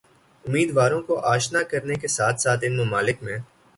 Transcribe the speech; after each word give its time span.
امیدواروں 0.45 1.01
کو 1.01 1.17
آشنا 1.33 1.61
کرنے 1.71 1.95
کے 2.01 2.07
ساتھ 2.07 2.41
ساتھ 2.41 2.65
ان 2.67 2.77
ممالک 2.77 3.23
میں 3.23 3.37